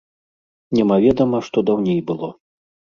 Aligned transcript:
Немаведама, 0.79 1.45
што 1.51 1.67
даўней 1.71 2.05
было. 2.13 2.35